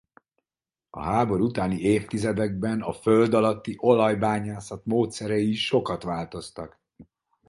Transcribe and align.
A 0.89 1.01
háború 1.03 1.45
utáni 1.45 1.79
évtizedekben 1.79 2.81
a 2.81 2.93
föld 2.93 3.33
alatti 3.33 3.73
olajbányászat 3.77 4.85
módszerei 4.85 5.49
is 5.49 5.65
sokat 5.65 6.03
változtak. 6.03 6.79